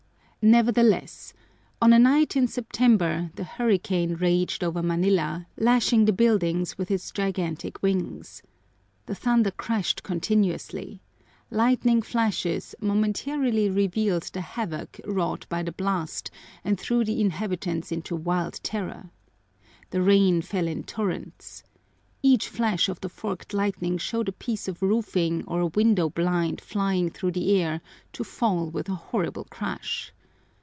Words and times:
Nevertheless: 0.43 1.33
On 1.83 1.93
a 1.93 1.99
night 1.99 2.35
in 2.35 2.47
September 2.47 3.29
the 3.35 3.43
hurricane 3.43 4.15
raged 4.15 4.63
over 4.63 4.81
Manila, 4.81 5.45
lashing 5.55 6.05
the 6.05 6.11
buildings 6.13 6.79
with 6.79 6.89
its 6.89 7.11
gigantic 7.11 7.83
wings. 7.83 8.41
The 9.05 9.13
thunder 9.13 9.51
crashed 9.51 10.01
continuously. 10.01 10.99
Lightning 11.51 12.01
flashes 12.01 12.73
momentarily 12.81 13.69
revealed 13.69 14.23
the 14.33 14.41
havoc 14.41 14.99
wrought 15.05 15.45
by 15.47 15.61
the 15.61 15.71
blast 15.73 16.31
and 16.63 16.79
threw 16.79 17.05
the 17.05 17.21
inhabitants 17.21 17.91
into 17.91 18.15
wild 18.15 18.59
terror. 18.63 19.11
The 19.91 20.01
rain 20.01 20.41
fell 20.41 20.67
in 20.67 20.85
torrents. 20.85 21.61
Each 22.23 22.47
flash 22.49 22.89
of 22.89 22.99
the 23.01 23.09
forked 23.09 23.53
lightning 23.53 23.99
showed 23.99 24.27
a 24.27 24.31
piece 24.41 24.67
of 24.67 24.81
roofing 24.81 25.43
or 25.45 25.59
a 25.59 25.67
window 25.67 26.09
blind 26.09 26.61
flying 26.61 27.11
through 27.11 27.33
the 27.33 27.61
air 27.61 27.79
to 28.13 28.23
fall 28.23 28.71
with 28.71 28.89
a 28.89 28.95
horrible 28.95 29.43
crash. 29.43 30.11